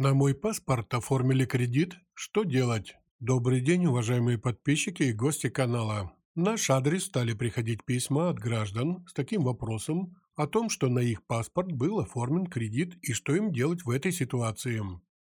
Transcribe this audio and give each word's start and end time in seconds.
На 0.00 0.14
мой 0.14 0.34
паспорт 0.34 0.94
оформили 0.94 1.44
кредит. 1.44 1.96
Что 2.14 2.44
делать? 2.44 2.96
Добрый 3.18 3.60
день, 3.60 3.84
уважаемые 3.84 4.38
подписчики 4.38 5.02
и 5.02 5.12
гости 5.12 5.50
канала. 5.50 6.14
Наш 6.34 6.70
адрес 6.70 7.04
стали 7.04 7.34
приходить 7.34 7.84
письма 7.84 8.30
от 8.30 8.38
граждан 8.38 9.04
с 9.06 9.12
таким 9.12 9.42
вопросом 9.42 10.16
о 10.36 10.46
том, 10.46 10.70
что 10.70 10.88
на 10.88 11.00
их 11.00 11.22
паспорт 11.26 11.72
был 11.72 12.00
оформлен 12.00 12.46
кредит 12.46 12.96
и 13.02 13.12
что 13.12 13.34
им 13.34 13.52
делать 13.52 13.84
в 13.84 13.90
этой 13.90 14.10
ситуации. 14.10 14.82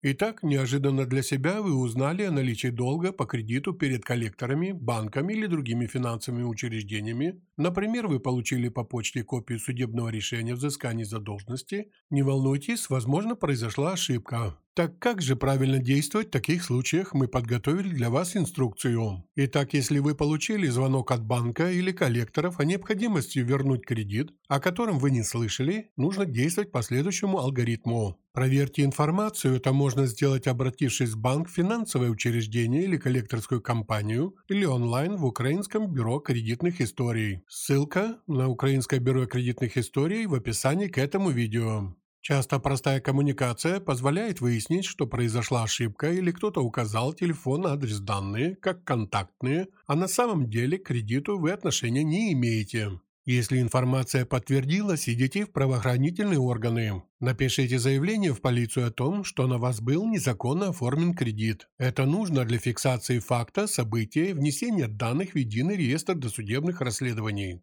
Итак, 0.06 0.42
неожиданно 0.42 1.06
для 1.06 1.22
себя 1.22 1.62
вы 1.62 1.74
узнали 1.74 2.24
о 2.24 2.30
наличии 2.30 2.68
долга 2.68 3.10
по 3.10 3.24
кредиту 3.24 3.72
перед 3.72 4.04
коллекторами, 4.04 4.72
банками 4.72 5.32
или 5.32 5.46
другими 5.46 5.86
финансовыми 5.86 6.42
учреждениями. 6.42 7.40
Например, 7.56 8.06
вы 8.06 8.20
получили 8.20 8.68
по 8.68 8.84
почте 8.84 9.24
копию 9.24 9.58
судебного 9.58 10.10
решения 10.10 10.54
взыскания 10.54 11.06
задолженности. 11.06 11.90
Не 12.10 12.22
волнуйтесь, 12.22 12.90
возможно, 12.90 13.34
произошла 13.34 13.94
ошибка. 13.94 14.58
Так 14.74 14.98
как 14.98 15.22
же 15.22 15.36
правильно 15.36 15.78
действовать 15.78 16.28
в 16.28 16.30
таких 16.32 16.64
случаях, 16.64 17.14
мы 17.14 17.28
подготовили 17.28 17.90
для 17.90 18.10
вас 18.10 18.36
инструкцию. 18.36 19.24
Итак, 19.36 19.72
если 19.72 20.00
вы 20.00 20.16
получили 20.16 20.66
звонок 20.66 21.12
от 21.12 21.24
банка 21.24 21.70
или 21.70 21.92
коллекторов 21.92 22.58
о 22.58 22.64
необходимости 22.64 23.38
вернуть 23.38 23.86
кредит, 23.86 24.32
о 24.48 24.58
котором 24.58 24.98
вы 24.98 25.12
не 25.12 25.22
слышали, 25.22 25.92
нужно 25.96 26.26
действовать 26.26 26.72
по 26.72 26.82
следующему 26.82 27.38
алгоритму. 27.38 28.18
Проверьте 28.32 28.82
информацию, 28.82 29.54
это 29.54 29.72
можно 29.72 30.06
сделать, 30.06 30.48
обратившись 30.48 31.10
в 31.10 31.18
банк, 31.18 31.48
финансовое 31.48 32.10
учреждение 32.10 32.82
или 32.82 32.96
коллекторскую 32.96 33.62
компанию, 33.62 34.34
или 34.48 34.64
онлайн 34.64 35.14
в 35.14 35.24
Украинском 35.24 35.86
бюро 35.86 36.18
кредитных 36.18 36.80
историй. 36.80 37.42
Ссылка 37.48 38.18
на 38.26 38.48
Украинское 38.48 38.98
бюро 38.98 39.26
кредитных 39.26 39.76
историй 39.76 40.26
в 40.26 40.34
описании 40.34 40.88
к 40.88 40.98
этому 40.98 41.30
видео. 41.30 41.94
Часто 42.26 42.58
простая 42.58 43.02
коммуникация 43.02 43.80
позволяет 43.80 44.40
выяснить, 44.40 44.86
что 44.86 45.06
произошла 45.06 45.64
ошибка 45.64 46.10
или 46.10 46.30
кто-то 46.30 46.62
указал 46.62 47.12
телефон, 47.12 47.66
адрес, 47.66 48.00
данные, 48.00 48.56
как 48.56 48.82
контактные, 48.82 49.68
а 49.86 49.94
на 49.94 50.08
самом 50.08 50.48
деле 50.48 50.78
к 50.78 50.86
кредиту 50.86 51.38
вы 51.38 51.50
отношения 51.50 52.02
не 52.02 52.32
имеете. 52.32 52.98
Если 53.26 53.60
информация 53.60 54.24
подтвердилась, 54.24 55.06
идите 55.06 55.44
в 55.44 55.52
правоохранительные 55.52 56.38
органы. 56.38 57.02
Напишите 57.20 57.78
заявление 57.78 58.32
в 58.32 58.40
полицию 58.40 58.86
о 58.86 58.90
том, 58.90 59.22
что 59.22 59.46
на 59.46 59.58
вас 59.58 59.82
был 59.82 60.08
незаконно 60.08 60.68
оформлен 60.68 61.12
кредит. 61.12 61.68
Это 61.76 62.06
нужно 62.06 62.46
для 62.46 62.58
фиксации 62.58 63.18
факта, 63.18 63.66
события 63.66 64.30
и 64.30 64.32
внесения 64.32 64.88
данных 64.88 65.32
в 65.32 65.36
единый 65.36 65.76
реестр 65.76 66.14
досудебных 66.14 66.80
расследований. 66.80 67.60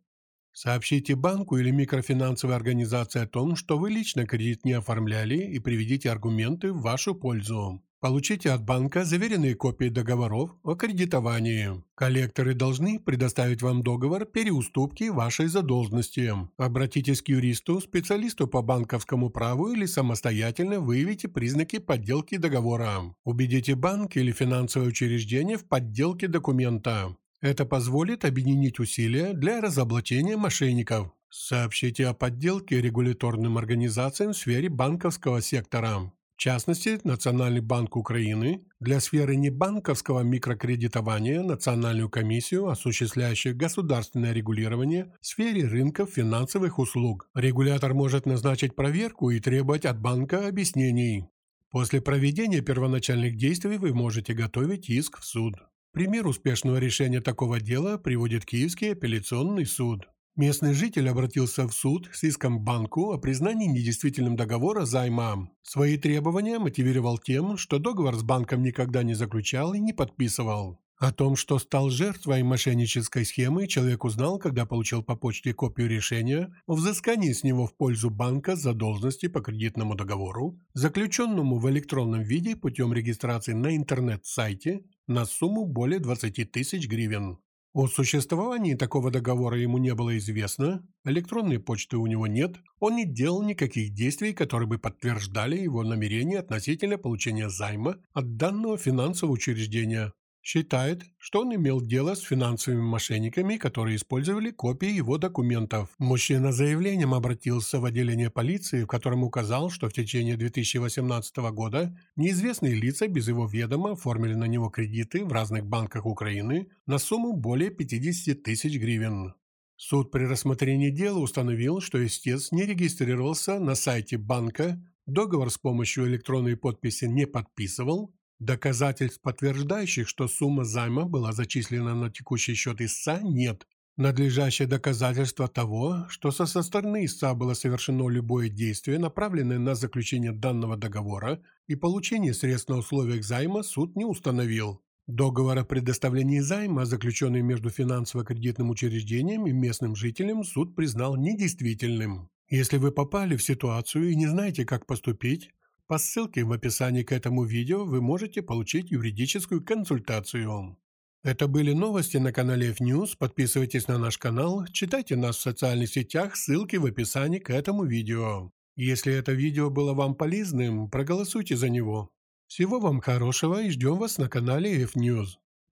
Сообщите 0.53 1.16
банку 1.16 1.57
или 1.57 1.71
микрофинансовой 1.71 2.55
организации 2.55 3.21
о 3.21 3.27
том, 3.27 3.55
что 3.55 3.77
вы 3.77 3.89
лично 3.89 4.25
кредит 4.25 4.66
не 4.66 4.73
оформляли 4.73 5.38
и 5.38 5.59
приведите 5.59 6.11
аргументы 6.11 6.73
в 6.73 6.81
вашу 6.81 7.16
пользу. 7.16 7.81
Получите 8.02 8.49
от 8.49 8.63
банка 8.66 9.05
заверенные 9.05 9.53
копии 9.53 9.89
договоров 9.89 10.55
о 10.63 10.73
кредитовании. 10.73 11.83
Коллекторы 11.94 12.55
должны 12.55 12.99
предоставить 12.99 13.61
вам 13.61 13.83
договор 13.83 14.25
переуступки 14.25 15.09
вашей 15.09 15.45
задолженности. 15.45 16.33
Обратитесь 16.57 17.22
к 17.22 17.29
юристу, 17.29 17.79
специалисту 17.79 18.47
по 18.47 18.63
банковскому 18.63 19.29
праву 19.29 19.72
или 19.72 19.85
самостоятельно 19.85 20.79
выявите 20.79 21.27
признаки 21.27 21.77
подделки 21.77 22.38
договора. 22.38 23.13
Убедите 23.23 23.75
банк 23.75 24.17
или 24.17 24.31
финансовое 24.31 24.88
учреждение 24.88 25.57
в 25.57 25.66
подделке 25.66 26.27
документа. 26.27 27.16
Это 27.42 27.66
позволит 27.66 28.23
объединить 28.23 28.80
усилия 28.80 29.34
для 29.34 29.61
разоблачения 29.61 30.38
мошенников. 30.38 31.11
Сообщите 31.31 32.06
о 32.06 32.14
подделке 32.14 32.80
регуляторным 32.80 33.58
организациям 33.58 34.34
в 34.34 34.38
сфере 34.38 34.70
банковского 34.70 35.42
сектора. 35.42 36.12
В 36.36 36.38
частности, 36.38 37.00
Национальный 37.03 37.62
банк 37.62 37.95
Украины 37.95 38.64
для 38.80 39.00
сферы 39.00 39.36
небанковского 39.38 40.22
микрокредитования 40.22 41.42
Национальную 41.42 42.09
комиссию, 42.09 42.67
осуществляющую 42.67 43.56
государственное 43.56 44.34
регулирование 44.34 45.12
в 45.19 45.25
сфере 45.25 45.66
рынков 45.66 46.12
финансовых 46.12 46.78
услуг. 46.78 47.28
Регулятор 47.34 47.96
может 47.96 48.28
назначить 48.28 48.75
проверку 48.75 49.31
и 49.31 49.40
требовать 49.40 49.85
от 49.85 50.00
банка 50.00 50.47
объяснений. 50.47 51.25
После 51.72 52.01
проведения 52.01 52.62
первоначальных 52.62 53.35
действий 53.35 53.78
вы 53.78 53.94
можете 53.94 54.34
готовить 54.34 54.90
иск 54.90 55.19
в 55.19 55.25
суд. 55.25 55.56
Пример 55.94 56.25
успешного 56.25 56.78
решения 56.78 57.19
такого 57.19 57.59
дела 57.59 57.97
приводит 57.97 58.46
Киевский 58.46 58.94
апелляционный 58.94 59.66
суд. 59.66 60.07
Местный 60.38 60.74
житель 60.74 61.09
обратился 61.09 61.68
в 61.68 61.74
суд 61.74 62.09
с 62.13 62.24
иском 62.24 62.62
банку 62.62 63.12
о 63.12 63.18
признании 63.18 63.68
недействительным 63.68 64.38
договора 64.38 64.85
займа. 64.85 65.50
Свои 65.63 65.97
требования 65.97 66.59
мотивировал 66.59 67.18
тем, 67.18 67.57
что 67.57 67.78
договор 67.78 68.16
с 68.16 68.24
банком 68.24 68.63
никогда 68.63 69.03
не 69.03 69.16
заключал 69.16 69.74
и 69.74 69.81
не 69.81 69.91
подписывал. 69.91 70.80
О 71.01 71.12
том, 71.12 71.35
что 71.35 71.57
стал 71.57 71.90
жертвой 71.90 72.44
мошеннической 72.44 73.25
схемы, 73.25 73.68
человек 73.68 74.06
узнал, 74.06 74.38
когда 74.38 74.68
получил 74.68 75.03
по 75.03 75.16
почте 75.16 75.51
копию 75.51 75.90
решения 75.90 76.53
о 76.68 76.75
взыскании 76.75 77.34
с 77.34 77.44
него 77.44 77.66
в 77.66 77.75
пользу 77.75 78.12
банка 78.12 78.56
задолженности 78.56 79.28
по 79.28 79.41
кредитному 79.41 79.96
договору, 79.96 80.59
заключенному 80.75 81.57
в 81.57 81.68
электронном 81.72 82.22
виде 82.22 82.56
путем 82.56 82.94
регистрации 82.94 83.53
на 83.53 83.75
интернет-сайте 83.75 84.84
на 85.07 85.25
сумму 85.25 85.66
более 85.66 86.00
20 86.00 86.51
тысяч 86.51 86.88
гривен. 86.88 87.39
О 87.73 87.88
существовании 87.88 88.75
такого 88.75 89.12
договора 89.12 89.57
ему 89.57 89.78
не 89.78 89.95
было 89.95 90.17
известно, 90.17 90.85
электронной 91.06 91.57
почты 91.57 91.95
у 91.95 92.06
него 92.06 92.28
нет, 92.28 92.57
он 92.79 92.97
не 92.97 93.06
делал 93.06 93.44
никаких 93.44 93.94
действий, 93.94 94.34
которые 94.34 94.67
бы 94.67 94.78
подтверждали 94.78 95.57
его 95.57 95.81
намерение 95.84 96.39
относительно 96.39 96.97
получения 96.97 97.50
займа 97.50 97.95
от 98.12 98.35
данного 98.35 98.78
финансового 98.78 99.35
учреждения, 99.35 100.12
Считает, 100.44 101.03
что 101.19 101.41
он 101.41 101.53
имел 101.53 101.81
дело 101.81 102.16
с 102.16 102.22
финансовыми 102.22 102.81
мошенниками, 102.81 103.57
которые 103.57 103.96
использовали 103.96 104.50
копии 104.50 104.90
его 104.90 105.19
документов. 105.19 105.90
Мужчина 106.00 106.52
заявлением 106.52 107.13
обратился 107.13 107.79
в 107.79 107.85
отделение 107.85 108.31
полиции, 108.31 108.84
в 108.84 108.88
котором 108.88 109.24
указал, 109.24 109.69
что 109.69 109.88
в 109.88 109.94
течение 109.94 110.38
2018 110.38 111.38
года 111.53 111.96
неизвестные 112.16 112.74
лица 112.74 113.07
без 113.07 113.28
его 113.28 113.46
ведома 113.46 113.91
оформили 113.91 114.34
на 114.34 114.46
него 114.46 114.69
кредиты 114.69 115.24
в 115.24 115.31
разных 115.31 115.68
банках 115.68 116.07
Украины 116.07 116.69
на 116.88 116.97
сумму 116.97 117.34
более 117.34 117.69
50 117.69 118.41
тысяч 118.41 118.80
гривен. 118.80 119.35
Суд 119.75 120.09
при 120.09 120.24
рассмотрении 120.24 120.90
дела 120.90 121.19
установил, 121.19 121.81
что 121.81 122.03
истец 122.03 122.51
не 122.51 122.66
регистрировался 122.66 123.59
на 123.59 123.75
сайте 123.75 124.18
банка, 124.18 124.84
договор 125.06 125.51
с 125.51 125.59
помощью 125.59 126.07
электронной 126.07 126.57
подписи 126.57 127.06
не 127.06 127.28
подписывал, 127.28 128.13
Доказательств, 128.41 129.22
подтверждающих, 129.22 130.07
что 130.07 130.28
сумма 130.28 130.66
займа 130.66 131.06
была 131.06 131.31
зачислена 131.31 131.94
на 131.94 132.09
текущий 132.09 132.56
счет 132.56 132.81
истца, 132.81 133.19
нет. 133.22 133.68
Надлежащее 133.97 134.68
доказательство 134.68 135.47
того, 135.47 136.07
что 136.09 136.31
со 136.31 136.47
стороны 136.47 137.06
истца 137.06 137.35
было 137.35 137.53
совершено 137.53 138.09
любое 138.09 138.50
действие, 138.50 138.97
направленное 138.97 139.59
на 139.59 139.75
заключение 139.75 140.31
данного 140.31 140.75
договора 140.75 141.44
и 141.68 141.75
получение 141.75 142.34
средств 142.34 142.69
на 142.69 142.78
условиях 142.78 143.24
займа, 143.24 143.62
суд 143.62 143.96
не 143.96 144.06
установил. 144.06 144.81
Договор 145.06 145.59
о 145.59 145.63
предоставлении 145.63 146.40
займа, 146.40 146.85
заключенный 146.85 147.44
между 147.44 147.69
финансово-кредитным 147.69 148.72
учреждением 148.72 149.46
и 149.46 149.51
местным 149.51 149.96
жителем, 149.96 150.44
суд 150.44 150.75
признал 150.75 151.16
недействительным. 151.16 152.31
Если 152.50 152.78
вы 152.78 152.91
попали 152.91 153.35
в 153.35 153.44
ситуацию 153.44 154.09
и 154.09 154.16
не 154.16 154.25
знаете, 154.25 154.66
как 154.66 154.88
поступить, 154.88 155.51
по 155.91 155.97
ссылке 155.97 156.46
в 156.46 156.53
описании 156.53 157.03
к 157.03 157.12
этому 157.12 157.44
видео 157.44 157.84
вы 157.84 158.00
можете 158.00 158.41
получить 158.41 158.91
юридическую 158.91 159.62
консультацию. 159.62 160.78
Это 161.22 161.50
были 161.50 161.74
новости 161.74 162.16
на 162.16 162.31
канале 162.31 162.69
F-News. 162.69 163.18
Подписывайтесь 163.19 163.90
на 163.90 163.97
наш 163.97 164.18
канал, 164.18 164.66
читайте 164.72 165.18
нас 165.18 165.35
в 165.35 165.41
социальных 165.41 165.90
сетях, 165.90 166.38
ссылки 166.38 166.78
в 166.78 166.85
описании 166.85 167.40
к 167.40 167.50
этому 167.50 167.84
видео. 167.84 168.53
Если 168.78 169.13
это 169.13 169.34
видео 169.34 169.69
было 169.69 169.94
вам 169.94 170.16
полезным, 170.16 170.90
проголосуйте 170.90 171.57
за 171.57 171.68
него. 171.68 172.09
Всего 172.47 172.80
вам 172.80 173.01
хорошего 173.01 173.62
и 173.62 173.69
ждем 173.69 173.98
вас 173.98 174.18
на 174.18 174.30
канале 174.30 174.83
F-News. 174.83 175.40